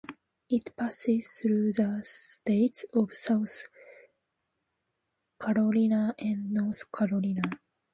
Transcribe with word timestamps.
It 0.49 0.75
passes 0.75 1.31
through 1.39 1.73
the 1.73 2.01
states 2.03 2.85
of 2.91 3.13
South 3.15 3.67
Carolina 5.39 6.15
and 6.17 6.51
North 6.51 6.91
Carolina. 6.91 7.43